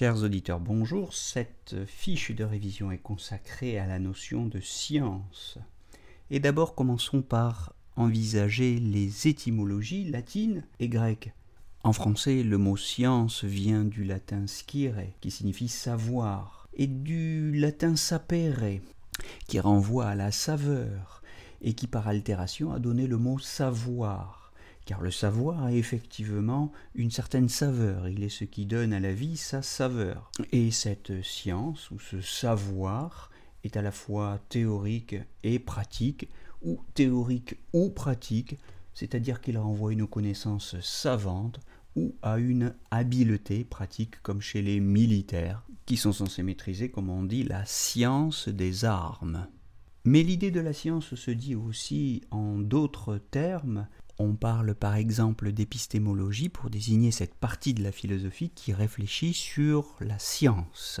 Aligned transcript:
Chers 0.00 0.22
auditeurs, 0.22 0.60
bonjour. 0.60 1.12
Cette 1.12 1.76
fiche 1.84 2.30
de 2.30 2.42
révision 2.42 2.90
est 2.90 2.96
consacrée 2.96 3.78
à 3.78 3.86
la 3.86 3.98
notion 3.98 4.46
de 4.46 4.58
science. 4.58 5.58
Et 6.30 6.40
d'abord, 6.40 6.74
commençons 6.74 7.20
par 7.20 7.74
envisager 7.96 8.78
les 8.78 9.28
étymologies 9.28 10.08
latines 10.08 10.64
et 10.78 10.88
grecques. 10.88 11.34
En 11.82 11.92
français, 11.92 12.42
le 12.42 12.56
mot 12.56 12.78
science 12.78 13.44
vient 13.44 13.84
du 13.84 14.04
latin 14.04 14.46
scire, 14.46 14.96
qui 15.20 15.30
signifie 15.30 15.68
savoir, 15.68 16.66
et 16.72 16.86
du 16.86 17.52
latin 17.52 17.94
sapere, 17.94 18.80
qui 19.48 19.60
renvoie 19.60 20.06
à 20.06 20.14
la 20.14 20.32
saveur, 20.32 21.22
et 21.60 21.74
qui 21.74 21.86
par 21.86 22.08
altération 22.08 22.72
a 22.72 22.78
donné 22.78 23.06
le 23.06 23.18
mot 23.18 23.38
savoir 23.38 24.39
car 24.90 25.02
le 25.02 25.12
savoir 25.12 25.62
a 25.62 25.72
effectivement 25.72 26.72
une 26.96 27.12
certaine 27.12 27.48
saveur, 27.48 28.08
il 28.08 28.24
est 28.24 28.28
ce 28.28 28.42
qui 28.42 28.66
donne 28.66 28.92
à 28.92 28.98
la 28.98 29.12
vie 29.12 29.36
sa 29.36 29.62
saveur. 29.62 30.32
Et 30.50 30.72
cette 30.72 31.22
science, 31.22 31.92
ou 31.92 32.00
ce 32.00 32.20
savoir, 32.20 33.30
est 33.62 33.76
à 33.76 33.82
la 33.82 33.92
fois 33.92 34.40
théorique 34.48 35.14
et 35.44 35.60
pratique, 35.60 36.28
ou 36.62 36.80
théorique 36.94 37.54
ou 37.72 37.90
pratique, 37.90 38.58
c'est-à-dire 38.92 39.40
qu'il 39.40 39.58
renvoie 39.58 39.92
une 39.92 40.08
connaissance 40.08 40.74
savante 40.80 41.60
ou 41.94 42.16
à 42.20 42.38
une 42.38 42.74
habileté 42.90 43.62
pratique 43.62 44.20
comme 44.22 44.40
chez 44.40 44.60
les 44.60 44.80
militaires, 44.80 45.62
qui 45.86 45.96
sont 45.96 46.12
censés 46.12 46.42
maîtriser, 46.42 46.90
comme 46.90 47.10
on 47.10 47.22
dit, 47.22 47.44
la 47.44 47.64
science 47.64 48.48
des 48.48 48.84
armes. 48.84 49.46
Mais 50.04 50.24
l'idée 50.24 50.50
de 50.50 50.60
la 50.60 50.72
science 50.72 51.14
se 51.14 51.30
dit 51.30 51.54
aussi 51.54 52.22
en 52.32 52.58
d'autres 52.58 53.18
termes, 53.30 53.86
on 54.20 54.34
parle 54.34 54.74
par 54.74 54.96
exemple 54.96 55.50
d'épistémologie 55.50 56.50
pour 56.50 56.68
désigner 56.68 57.10
cette 57.10 57.34
partie 57.34 57.72
de 57.72 57.82
la 57.82 57.90
philosophie 57.90 58.50
qui 58.50 58.74
réfléchit 58.74 59.32
sur 59.32 59.96
la 60.00 60.18
science. 60.18 61.00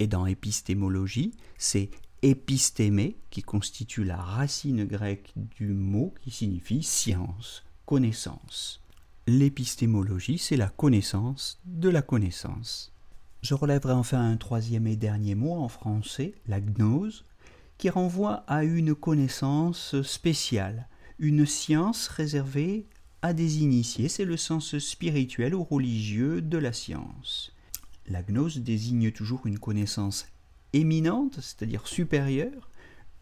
Et 0.00 0.08
dans 0.08 0.26
épistémologie, 0.26 1.34
c'est 1.56 1.88
épistémé 2.22 3.16
qui 3.30 3.42
constitue 3.42 4.02
la 4.02 4.16
racine 4.16 4.84
grecque 4.84 5.32
du 5.36 5.68
mot 5.68 6.12
qui 6.20 6.32
signifie 6.32 6.82
science, 6.82 7.62
connaissance. 7.86 8.80
L'épistémologie, 9.28 10.38
c'est 10.38 10.56
la 10.56 10.68
connaissance 10.68 11.60
de 11.64 11.88
la 11.88 12.02
connaissance. 12.02 12.92
Je 13.40 13.54
relèverai 13.54 13.92
enfin 13.92 14.20
un 14.20 14.36
troisième 14.36 14.88
et 14.88 14.96
dernier 14.96 15.36
mot 15.36 15.54
en 15.54 15.68
français, 15.68 16.34
la 16.48 16.60
gnose, 16.60 17.24
qui 17.76 17.88
renvoie 17.88 18.42
à 18.48 18.64
une 18.64 18.96
connaissance 18.96 20.02
spéciale, 20.02 20.88
une 21.18 21.46
science 21.46 22.08
réservée 22.08 22.86
à 23.22 23.32
des 23.32 23.62
initiés, 23.62 24.08
c'est 24.08 24.24
le 24.24 24.36
sens 24.36 24.78
spirituel 24.78 25.54
ou 25.54 25.64
religieux 25.64 26.40
de 26.40 26.58
la 26.58 26.72
science. 26.72 27.52
La 28.06 28.22
gnose 28.22 28.58
désigne 28.58 29.10
toujours 29.10 29.46
une 29.46 29.58
connaissance 29.58 30.26
éminente, 30.72 31.40
c'est-à-dire 31.40 31.86
supérieure, 31.86 32.70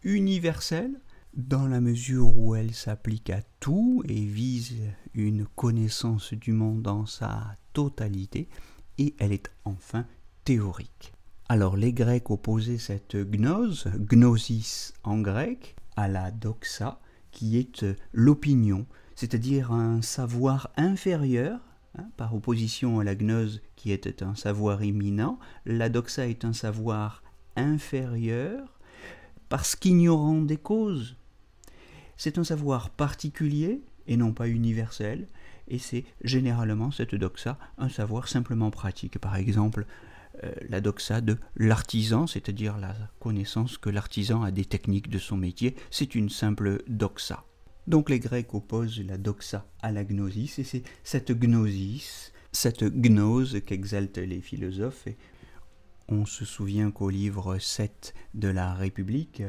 universelle, 0.03 0.99
dans 1.33 1.67
la 1.67 1.81
mesure 1.81 2.35
où 2.37 2.55
elle 2.55 2.73
s'applique 2.73 3.29
à 3.29 3.41
tout 3.59 4.03
et 4.07 4.25
vise 4.25 4.75
une 5.13 5.45
connaissance 5.45 6.33
du 6.33 6.51
monde 6.51 6.81
dans 6.81 7.05
sa 7.05 7.55
totalité, 7.73 8.47
et 8.97 9.15
elle 9.19 9.31
est 9.31 9.51
enfin 9.65 10.05
théorique. 10.43 11.13
Alors 11.49 11.77
les 11.77 11.93
Grecs 11.93 12.29
opposaient 12.29 12.77
cette 12.77 13.15
gnose, 13.15 13.87
gnosis 13.97 14.93
en 15.03 15.19
grec, 15.19 15.75
à 15.95 16.07
la 16.07 16.31
doxa, 16.31 16.99
qui 17.31 17.57
est 17.57 17.83
euh, 17.83 17.95
l'opinion, 18.13 18.85
c'est-à-dire 19.15 19.71
un 19.71 20.01
savoir 20.01 20.69
inférieur, 20.77 21.59
hein, 21.97 22.05
par 22.17 22.35
opposition 22.35 22.99
à 22.99 23.03
la 23.03 23.15
gnose 23.15 23.61
qui 23.75 23.91
était 23.91 24.23
un 24.23 24.35
savoir 24.35 24.83
imminent, 24.83 25.39
la 25.65 25.89
doxa 25.89 26.27
est 26.27 26.45
un 26.45 26.53
savoir 26.53 27.23
inférieur, 27.55 28.79
parce 29.49 29.75
qu'ignorant 29.75 30.41
des 30.41 30.57
causes. 30.57 31.15
C'est 32.17 32.37
un 32.37 32.43
savoir 32.43 32.89
particulier 32.89 33.81
et 34.07 34.17
non 34.17 34.33
pas 34.33 34.47
universel, 34.47 35.27
et 35.67 35.79
c'est 35.79 36.05
généralement 36.23 36.91
cette 36.91 37.15
doxa 37.15 37.57
un 37.77 37.89
savoir 37.89 38.27
simplement 38.27 38.71
pratique. 38.71 39.19
Par 39.19 39.35
exemple, 39.35 39.85
la 40.69 40.81
doxa 40.81 41.21
de 41.21 41.37
l'artisan, 41.55 42.27
c'est-à-dire 42.27 42.77
la 42.77 42.95
connaissance 43.19 43.77
que 43.77 43.89
l'artisan 43.89 44.43
a 44.43 44.51
des 44.51 44.65
techniques 44.65 45.09
de 45.09 45.19
son 45.19 45.37
métier, 45.37 45.75
c'est 45.91 46.15
une 46.15 46.29
simple 46.29 46.83
doxa. 46.87 47.43
Donc 47.87 48.09
les 48.09 48.19
Grecs 48.19 48.53
opposent 48.53 49.01
la 49.01 49.17
doxa 49.17 49.65
à 49.81 49.91
la 49.91 50.03
gnosis, 50.03 50.59
et 50.59 50.63
c'est 50.63 50.83
cette 51.03 51.31
gnosis, 51.31 52.33
cette 52.51 52.83
gnose 52.83 53.61
qu'exaltent 53.65 54.17
les 54.17 54.41
philosophes. 54.41 55.07
On 56.09 56.25
se 56.25 56.43
souvient 56.43 56.91
qu'au 56.91 57.09
livre 57.09 57.57
7 57.57 58.13
de 58.33 58.49
la 58.49 58.73
République, 58.73 59.41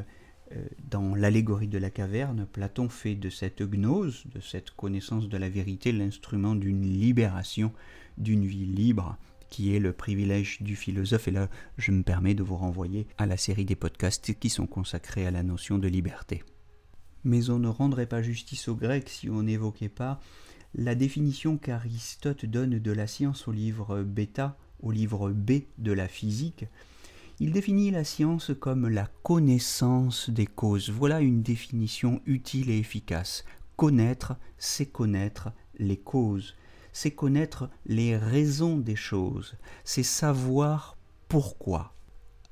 euh, 0.53 0.65
dans 0.89 1.15
l'allégorie 1.15 1.67
de 1.67 1.77
la 1.77 1.89
caverne, 1.89 2.47
Platon 2.51 2.89
fait 2.89 3.15
de 3.15 3.29
cette 3.29 3.61
gnose, 3.61 4.23
de 4.33 4.39
cette 4.39 4.71
connaissance 4.71 5.27
de 5.27 5.37
la 5.37 5.49
vérité, 5.49 5.91
l'instrument 5.91 6.55
d'une 6.55 6.81
libération, 6.81 7.73
d'une 8.17 8.45
vie 8.45 8.65
libre 8.65 9.17
qui 9.49 9.75
est 9.75 9.79
le 9.79 9.93
privilège 9.93 10.61
du 10.61 10.75
philosophe. 10.75 11.27
Et 11.27 11.31
là, 11.31 11.49
je 11.77 11.91
me 11.91 12.03
permets 12.03 12.35
de 12.35 12.43
vous 12.43 12.55
renvoyer 12.55 13.07
à 13.17 13.25
la 13.25 13.37
série 13.37 13.65
des 13.65 13.75
podcasts 13.75 14.37
qui 14.39 14.49
sont 14.49 14.67
consacrés 14.67 15.25
à 15.25 15.31
la 15.31 15.43
notion 15.43 15.77
de 15.77 15.87
liberté. 15.87 16.43
Mais 17.23 17.49
on 17.49 17.59
ne 17.59 17.67
rendrait 17.67 18.05
pas 18.05 18.21
justice 18.21 18.67
aux 18.67 18.75
Grecs 18.75 19.09
si 19.09 19.29
on 19.29 19.43
n'évoquait 19.43 19.89
pas 19.89 20.19
la 20.75 20.95
définition 20.95 21.57
qu'Aristote 21.57 22.45
donne 22.45 22.79
de 22.79 22.91
la 22.91 23.07
science 23.07 23.47
au 23.47 23.51
livre 23.51 24.03
Bêta, 24.03 24.57
au 24.81 24.91
livre 24.91 25.31
B 25.31 25.63
de 25.77 25.91
la 25.91 26.07
physique. 26.07 26.65
Il 27.39 27.51
définit 27.51 27.89
la 27.89 28.03
science 28.03 28.51
comme 28.59 28.87
la 28.87 29.07
connaissance 29.23 30.29
des 30.29 30.45
causes. 30.45 30.89
Voilà 30.89 31.21
une 31.21 31.41
définition 31.41 32.21
utile 32.25 32.69
et 32.69 32.77
efficace. 32.77 33.45
Connaître, 33.77 34.35
c'est 34.57 34.87
connaître 34.87 35.51
les 35.77 35.97
causes 35.97 36.55
c'est 36.99 37.11
connaître 37.11 37.69
les 37.85 38.17
raisons 38.17 38.75
des 38.75 38.97
choses, 38.97 39.55
c'est 39.85 40.03
savoir 40.03 40.97
pourquoi. 41.29 41.93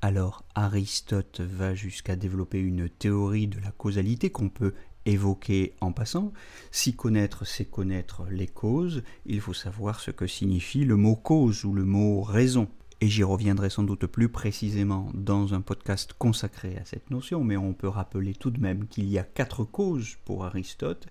Alors 0.00 0.42
Aristote 0.54 1.42
va 1.42 1.74
jusqu'à 1.74 2.16
développer 2.16 2.58
une 2.58 2.88
théorie 2.88 3.46
de 3.46 3.60
la 3.60 3.72
causalité 3.72 4.30
qu'on 4.30 4.48
peut 4.48 4.72
évoquer 5.04 5.74
en 5.82 5.92
passant. 5.92 6.32
Si 6.70 6.96
connaître, 6.96 7.46
c'est 7.46 7.66
connaître 7.66 8.24
les 8.30 8.46
causes, 8.46 9.02
il 9.26 9.42
faut 9.42 9.52
savoir 9.52 10.00
ce 10.00 10.12
que 10.12 10.26
signifie 10.26 10.86
le 10.86 10.96
mot 10.96 11.14
cause 11.14 11.66
ou 11.66 11.74
le 11.74 11.84
mot 11.84 12.22
raison. 12.22 12.68
Et 13.02 13.08
j'y 13.08 13.24
reviendrai 13.24 13.68
sans 13.68 13.82
doute 13.82 14.06
plus 14.06 14.30
précisément 14.30 15.10
dans 15.12 15.52
un 15.52 15.60
podcast 15.60 16.14
consacré 16.14 16.78
à 16.78 16.86
cette 16.86 17.10
notion, 17.10 17.44
mais 17.44 17.58
on 17.58 17.74
peut 17.74 17.86
rappeler 17.86 18.32
tout 18.32 18.50
de 18.50 18.60
même 18.60 18.86
qu'il 18.88 19.10
y 19.10 19.18
a 19.18 19.24
quatre 19.24 19.64
causes 19.64 20.16
pour 20.24 20.46
Aristote, 20.46 21.06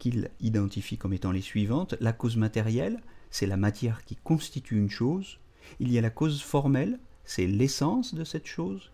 qu'il 0.00 0.30
identifie 0.40 0.98
comme 0.98 1.12
étant 1.12 1.30
les 1.30 1.40
suivantes. 1.40 1.94
La 2.00 2.12
cause 2.12 2.36
matérielle, 2.36 3.00
c'est 3.30 3.46
la 3.46 3.56
matière 3.56 4.04
qui 4.04 4.16
constitue 4.16 4.76
une 4.76 4.90
chose. 4.90 5.38
Il 5.78 5.92
y 5.92 5.98
a 5.98 6.00
la 6.00 6.10
cause 6.10 6.42
formelle, 6.42 6.98
c'est 7.24 7.46
l'essence 7.46 8.14
de 8.14 8.24
cette 8.24 8.46
chose. 8.46 8.90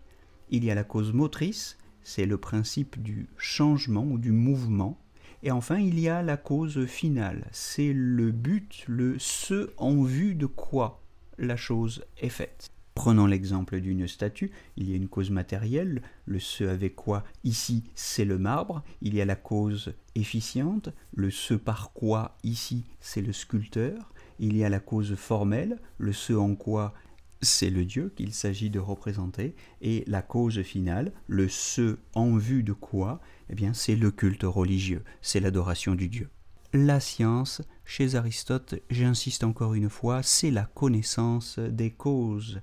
Il 0.51 0.63
y 0.63 0.69
a 0.69 0.75
la 0.75 0.83
cause 0.83 1.13
motrice, 1.13 1.79
c'est 2.03 2.27
le 2.27 2.37
principe 2.37 3.01
du 3.01 3.27
changement 3.37 4.03
ou 4.03 4.19
du 4.19 4.31
mouvement. 4.31 4.99
Et 5.41 5.51
enfin, 5.51 5.77
il 5.77 5.99
y 5.99 6.09
a 6.09 6.21
la 6.21 6.37
cause 6.37 6.85
finale, 6.85 7.47
c'est 7.51 7.93
le 7.93 8.31
but, 8.31 8.83
le 8.87 9.17
ce 9.17 9.71
en 9.77 10.03
vue 10.03 10.35
de 10.35 10.45
quoi 10.45 11.01
la 11.37 11.55
chose 11.55 12.05
est 12.17 12.29
faite. 12.29 12.71
Prenons 12.97 13.27
l'exemple 13.27 13.79
d'une 13.79 14.07
statue, 14.07 14.49
il 14.75 14.89
y 14.89 14.93
a 14.93 14.95
une 14.95 15.07
cause 15.07 15.29
matérielle, 15.29 16.01
le 16.25 16.39
ce 16.39 16.63
avec 16.63 16.95
quoi 16.95 17.23
ici 17.43 17.83
c'est 17.93 18.25
le 18.25 18.39
marbre, 18.39 18.83
il 19.03 19.13
y 19.13 19.21
a 19.21 19.25
la 19.25 19.35
cause 19.35 19.93
efficiente, 20.15 20.89
le 21.13 21.29
ce 21.29 21.53
par 21.53 21.93
quoi 21.93 22.39
ici 22.43 22.85
c'est 22.99 23.21
le 23.21 23.33
sculpteur, 23.33 24.11
il 24.39 24.57
y 24.57 24.63
a 24.63 24.69
la 24.69 24.79
cause 24.79 25.13
formelle, 25.13 25.79
le 25.99 26.11
ce 26.11 26.33
en 26.33 26.55
quoi 26.55 26.95
c'est 27.39 27.69
le 27.69 27.85
Dieu 27.85 28.11
qu'il 28.15 28.33
s'agit 28.33 28.71
de 28.71 28.79
représenter, 28.79 29.53
et 29.79 30.03
la 30.07 30.23
cause 30.23 30.63
finale, 30.63 31.13
le 31.27 31.47
ce 31.47 31.99
en 32.15 32.35
vue 32.35 32.63
de 32.63 32.73
quoi, 32.73 33.21
eh 33.51 33.53
bien 33.53 33.75
c'est 33.75 33.95
le 33.95 34.09
culte 34.09 34.41
religieux, 34.41 35.03
c'est 35.21 35.39
l'adoration 35.39 35.93
du 35.93 36.09
Dieu. 36.09 36.31
La 36.73 36.99
science 36.99 37.61
chez 37.87 38.15
Aristote, 38.15 38.75
j'insiste 38.89 39.45
encore 39.45 39.73
une 39.73 39.89
fois, 39.89 40.21
c'est 40.21 40.51
la 40.51 40.65
connaissance 40.65 41.57
des 41.57 41.89
causes. 41.89 42.59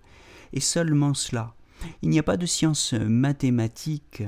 Et 0.53 0.61
seulement 0.61 1.15
cela. 1.15 1.55
Il 2.03 2.11
n'y 2.11 2.19
a 2.19 2.23
pas 2.23 2.37
de 2.37 2.47
science 2.47 2.93
mathématique 2.93 4.23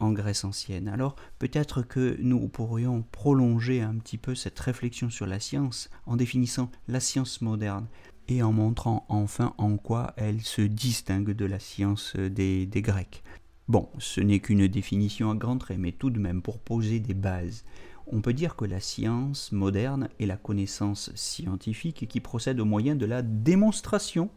en 0.00 0.12
Grèce 0.12 0.44
ancienne. 0.44 0.88
Alors 0.88 1.14
peut-être 1.38 1.82
que 1.82 2.16
nous 2.20 2.48
pourrions 2.48 3.04
prolonger 3.12 3.82
un 3.82 3.96
petit 3.96 4.16
peu 4.16 4.34
cette 4.34 4.58
réflexion 4.58 5.10
sur 5.10 5.26
la 5.26 5.40
science 5.40 5.90
en 6.06 6.16
définissant 6.16 6.70
la 6.88 7.00
science 7.00 7.42
moderne 7.42 7.86
et 8.28 8.42
en 8.42 8.52
montrant 8.52 9.04
enfin 9.10 9.54
en 9.58 9.76
quoi 9.76 10.14
elle 10.16 10.40
se 10.40 10.62
distingue 10.62 11.32
de 11.32 11.44
la 11.44 11.58
science 11.58 12.16
des, 12.16 12.66
Grecs. 12.76 13.22
Bon, 13.68 13.90
ce 13.98 14.22
n'est 14.22 14.40
qu'une 14.40 14.66
définition 14.68 15.30
à 15.30 15.34
grands 15.34 15.58
traits, 15.58 15.78
mais 15.78 15.92
tout 15.92 16.10
de 16.10 16.18
même 16.18 16.40
pour 16.40 16.60
poser 16.60 16.98
des 16.98 17.14
bases. 17.14 17.64
On 18.06 18.20
peut 18.20 18.32
dire 18.32 18.56
que 18.56 18.64
la 18.64 18.80
science 18.80 19.52
moderne 19.52 20.08
est 20.18 20.26
la 20.26 20.36
connaissance 20.36 21.14
scientifique 21.14 22.06
qui 22.08 22.20
procède 22.20 22.60
au 22.60 22.64
moyen 22.64 22.96
de 22.96 23.06
la 23.06 23.22
démonstration, 23.22 24.30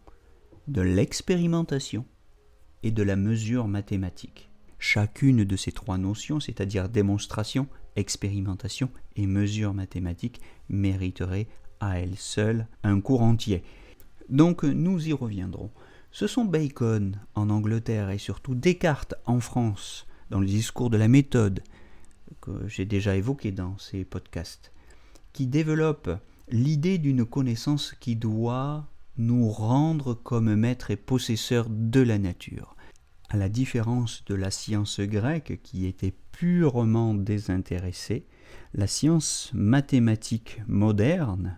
de 0.67 0.81
l'expérimentation 0.81 2.05
et 2.83 2.91
de 2.91 3.03
la 3.03 3.15
mesure 3.15 3.67
mathématique. 3.67 4.49
Chacune 4.77 5.43
de 5.43 5.55
ces 5.55 5.71
trois 5.71 5.97
notions, 5.97 6.39
c'est-à-dire 6.39 6.89
démonstration, 6.89 7.67
expérimentation 7.95 8.89
et 9.15 9.27
mesure 9.27 9.73
mathématique, 9.73 10.41
mériterait 10.69 11.47
à 11.79 11.99
elle 11.99 12.17
seule 12.17 12.67
un 12.83 12.99
cours 12.99 13.21
entier. 13.21 13.63
Donc 14.29 14.63
nous 14.63 15.07
y 15.07 15.13
reviendrons. 15.13 15.71
Ce 16.11 16.27
sont 16.27 16.45
Bacon 16.45 17.19
en 17.33 17.49
Angleterre 17.49 18.09
et 18.09 18.17
surtout 18.17 18.55
Descartes 18.55 19.15
en 19.25 19.39
France, 19.39 20.05
dans 20.29 20.39
le 20.39 20.45
discours 20.45 20.89
de 20.89 20.97
la 20.97 21.07
méthode, 21.07 21.63
que 22.41 22.67
j'ai 22.67 22.85
déjà 22.85 23.15
évoqué 23.15 23.51
dans 23.51 23.77
ces 23.77 24.05
podcasts, 24.05 24.71
qui 25.33 25.47
développent 25.47 26.19
l'idée 26.49 26.97
d'une 26.97 27.25
connaissance 27.25 27.95
qui 27.99 28.15
doit 28.15 28.87
nous 29.17 29.49
rendre 29.49 30.13
comme 30.13 30.55
maître 30.55 30.91
et 30.91 30.95
possesseur 30.95 31.67
de 31.69 32.01
la 32.01 32.17
nature. 32.17 32.75
À 33.29 33.37
la 33.37 33.49
différence 33.49 34.23
de 34.25 34.35
la 34.35 34.51
science 34.51 34.99
grecque 34.99 35.59
qui 35.63 35.85
était 35.85 36.13
purement 36.31 37.13
désintéressée, 37.13 38.25
la 38.73 38.87
science 38.87 39.51
mathématique 39.53 40.61
moderne, 40.67 41.57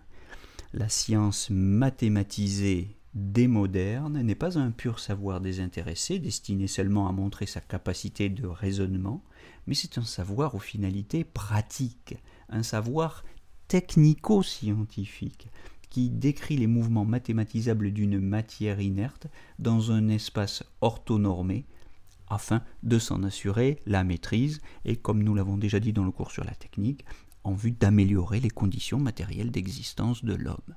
la 0.72 0.88
science 0.88 1.48
mathématisée 1.50 2.96
des 3.16 3.48
modernes, 3.48 4.20
n'est 4.20 4.34
pas 4.34 4.58
un 4.58 4.70
pur 4.70 4.98
savoir 4.98 5.40
désintéressé 5.40 6.18
destiné 6.18 6.66
seulement 6.66 7.08
à 7.08 7.12
montrer 7.12 7.46
sa 7.46 7.62
capacité 7.62 8.28
de 8.28 8.46
raisonnement, 8.46 9.24
mais 9.66 9.74
c'est 9.74 9.96
un 9.96 10.04
savoir 10.04 10.54
aux 10.54 10.60
finalités 10.60 11.24
pratiques, 11.24 12.18
un 12.50 12.62
savoir 12.62 13.24
technico-scientifique, 13.68 15.48
qui 15.88 16.10
décrit 16.10 16.58
les 16.58 16.66
mouvements 16.66 17.06
mathématisables 17.06 17.90
d'une 17.90 18.20
matière 18.20 18.82
inerte 18.82 19.28
dans 19.58 19.92
un 19.92 20.10
espace 20.10 20.62
orthonormé 20.82 21.64
afin 22.28 22.62
de 22.82 22.98
s'en 22.98 23.22
assurer 23.22 23.80
la 23.86 24.04
maîtrise 24.04 24.60
et, 24.84 24.96
comme 24.96 25.22
nous 25.22 25.34
l'avons 25.34 25.56
déjà 25.56 25.80
dit 25.80 25.94
dans 25.94 26.04
le 26.04 26.10
cours 26.10 26.32
sur 26.32 26.44
la 26.44 26.54
technique, 26.54 27.06
en 27.44 27.54
vue 27.54 27.70
d'améliorer 27.70 28.40
les 28.40 28.50
conditions 28.50 28.98
matérielles 28.98 29.52
d'existence 29.52 30.22
de 30.22 30.34
l'homme. 30.34 30.74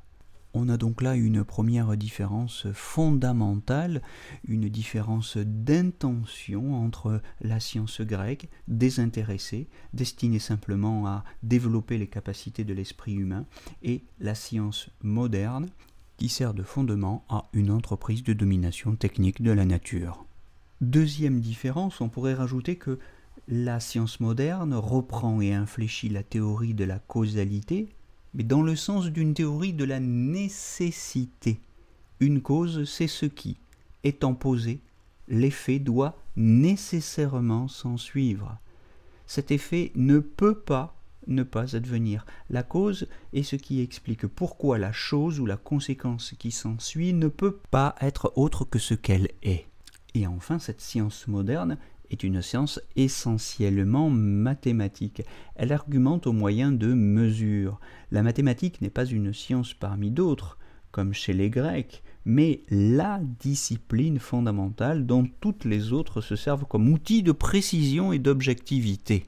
On 0.54 0.68
a 0.68 0.78
donc 0.78 1.04
là 1.04 1.16
une 1.16 1.44
première 1.44 1.96
différence 1.96 2.66
fondamentale, 2.74 4.02
une 4.48 4.68
différence 4.68 5.38
d'intention 5.38 6.74
entre 6.76 7.22
la 7.42 7.60
science 7.60 8.02
grecque, 8.02 8.50
désintéressée, 8.68 9.68
destinée 9.94 10.40
simplement 10.40 11.06
à 11.06 11.24
développer 11.44 12.00
les 12.00 12.08
capacités 12.08 12.64
de 12.64 12.74
l'esprit 12.74 13.14
humain, 13.14 13.46
et 13.84 14.04
la 14.20 14.34
science 14.34 14.90
moderne, 15.04 15.70
qui 16.18 16.30
sert 16.30 16.56
de 16.56 16.64
fondement 16.64 17.24
à 17.30 17.48
une 17.54 17.70
entreprise 17.72 18.24
de 18.24 18.34
domination 18.34 18.96
technique 18.96 19.44
de 19.44 19.52
la 19.52 19.66
nature. 19.66 20.26
Deuxième 20.82 21.42
différence, 21.42 22.02
on 22.02 22.10
pourrait 22.10 22.34
rajouter 22.34 22.76
que 22.76 22.98
la 23.48 23.80
science 23.80 24.20
moderne 24.20 24.74
reprend 24.74 25.42
et 25.42 25.54
infléchit 25.54 26.10
la 26.10 26.24
théorie 26.24 26.74
de 26.74 26.86
la 26.86 27.00
causalité 27.00 27.90
mais 28.34 28.44
dans 28.44 28.62
le 28.62 28.76
sens 28.76 29.08
d'une 29.08 29.34
théorie 29.34 29.74
de 29.74 29.86
la 29.86 30.00
nécessité. 30.00 31.60
Une 32.20 32.42
cause, 32.42 32.84
c'est 32.84 33.08
ce 33.08 33.26
qui, 33.26 33.58
étant 34.04 34.34
posé, 34.34 34.80
l'effet 35.28 35.80
doit 35.80 36.18
nécessairement 36.36 37.68
s'en 37.68 37.98
suivre. 37.98 38.58
Cet 39.26 39.52
effet 39.52 39.92
ne 39.96 40.20
peut 40.20 40.58
pas 40.58 40.96
ne 41.28 41.44
pas 41.44 41.76
advenir. 41.76 42.26
La 42.50 42.64
cause 42.64 43.08
est 43.34 43.44
ce 43.44 43.56
qui 43.56 43.82
explique 43.82 44.28
pourquoi 44.28 44.78
la 44.78 44.92
chose 44.92 45.40
ou 45.40 45.46
la 45.46 45.58
conséquence 45.58 46.34
qui 46.38 46.52
s'ensuit 46.52 47.14
ne 47.14 47.28
peut 47.28 47.60
pas 47.72 47.96
être 48.02 48.34
autre 48.36 48.66
que 48.66 48.80
ce 48.80 48.96
qu'elle 48.96 49.30
est. 49.44 49.68
Et 50.16 50.26
enfin, 50.28 50.60
cette 50.60 50.82
science 50.82 51.28
moderne 51.28 51.78
est 52.12 52.24
une 52.24 52.42
science 52.42 52.80
essentiellement 52.96 54.10
mathématique. 54.10 55.22
Elle 55.56 55.72
argumente 55.72 56.28
au 56.28 56.34
moyen 56.34 56.72
de 56.72 56.94
mesures. 56.94 57.80
La 58.12 58.24
mathématique 58.24 58.82
n'est 58.82 58.90
pas 58.90 59.06
une 59.06 59.34
science 59.34 59.74
parmi 59.74 60.12
d'autres, 60.12 60.58
comme 60.92 61.14
chez 61.14 61.34
les 61.34 61.50
Grecs, 61.50 62.04
mais 62.26 62.62
la 62.70 63.20
discipline 63.40 64.20
fondamentale 64.20 65.06
dont 65.06 65.28
toutes 65.40 65.66
les 65.66 65.94
autres 65.94 66.22
se 66.22 66.36
servent 66.36 66.66
comme 66.66 66.90
outil 66.90 67.24
de 67.24 67.32
précision 67.32 68.12
et 68.12 68.20
d'objectivité. 68.20 69.26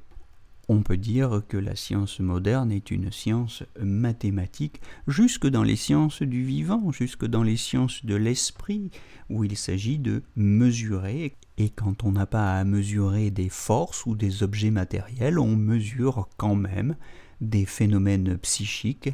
On 0.73 0.83
peut 0.83 0.97
dire 0.97 1.41
que 1.49 1.57
la 1.57 1.75
science 1.75 2.19
moderne 2.21 2.71
est 2.71 2.91
une 2.91 3.11
science 3.11 3.63
mathématique 3.81 4.79
jusque 5.05 5.47
dans 5.47 5.63
les 5.63 5.75
sciences 5.75 6.21
du 6.21 6.43
vivant, 6.43 6.91
jusque 6.91 7.25
dans 7.25 7.43
les 7.43 7.57
sciences 7.57 8.05
de 8.05 8.15
l'esprit, 8.15 8.89
où 9.29 9.43
il 9.43 9.57
s'agit 9.57 9.99
de 9.99 10.23
mesurer. 10.35 11.35
Et 11.61 11.69
quand 11.69 12.03
on 12.03 12.13
n'a 12.13 12.25
pas 12.25 12.57
à 12.57 12.63
mesurer 12.63 13.29
des 13.29 13.47
forces 13.47 14.07
ou 14.07 14.15
des 14.15 14.41
objets 14.41 14.71
matériels, 14.71 15.37
on 15.37 15.55
mesure 15.55 16.27
quand 16.35 16.55
même 16.55 16.95
des 17.39 17.67
phénomènes 17.67 18.35
psychiques 18.39 19.11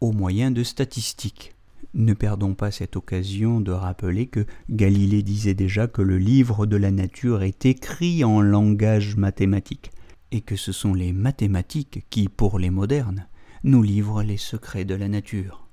au 0.00 0.10
moyen 0.10 0.50
de 0.50 0.64
statistiques. 0.64 1.54
Ne 1.94 2.12
perdons 2.12 2.54
pas 2.54 2.72
cette 2.72 2.96
occasion 2.96 3.60
de 3.60 3.70
rappeler 3.70 4.26
que 4.26 4.46
Galilée 4.68 5.22
disait 5.22 5.54
déjà 5.54 5.86
que 5.86 6.02
le 6.02 6.18
livre 6.18 6.66
de 6.66 6.76
la 6.76 6.90
nature 6.90 7.44
est 7.44 7.64
écrit 7.66 8.24
en 8.24 8.40
langage 8.40 9.14
mathématique 9.14 9.92
et 10.32 10.40
que 10.40 10.56
ce 10.56 10.72
sont 10.72 10.92
les 10.92 11.12
mathématiques 11.12 12.04
qui, 12.10 12.28
pour 12.28 12.58
les 12.58 12.70
modernes, 12.70 13.28
nous 13.62 13.84
livrent 13.84 14.24
les 14.24 14.38
secrets 14.38 14.84
de 14.84 14.96
la 14.96 15.06
nature. 15.06 15.65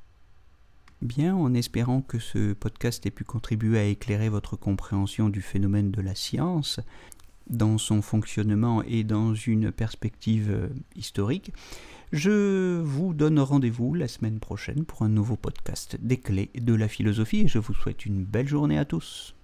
Bien, 1.04 1.36
en 1.36 1.54
espérant 1.54 2.00
que 2.00 2.18
ce 2.18 2.54
podcast 2.54 3.06
ait 3.06 3.12
pu 3.12 3.26
contribuer 3.26 3.78
à 3.78 3.84
éclairer 3.84 4.30
votre 4.30 4.56
compréhension 4.56 5.28
du 5.28 5.42
phénomène 5.42 5.92
de 5.92 6.00
la 6.00 6.16
science, 6.16 6.80
dans 7.50 7.78
son 7.78 8.02
fonctionnement 8.02 8.82
et 8.84 9.04
dans 9.04 9.36
une 9.36 9.74
perspective 9.74 10.50
euh, 10.50 10.70
historique, 10.96 11.52
je 12.14 12.80
vous 12.80 13.14
donne 13.14 13.38
rendez-vous 13.42 13.94
la 13.94 14.08
semaine 14.08 14.40
prochaine 14.40 14.86
pour 14.86 15.02
un 15.02 15.10
nouveau 15.10 15.36
podcast 15.36 15.98
des 16.00 16.22
clés 16.22 16.52
de 16.56 16.74
la 16.74 16.88
philosophie 16.88 17.42
et 17.42 17.48
je 17.50 17.60
vous 17.60 17.74
souhaite 17.74 18.06
une 18.06 18.24
belle 18.24 18.48
journée 18.48 18.78
à 18.78 18.86
tous. 18.86 19.36